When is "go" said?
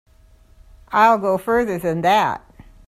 1.19-1.37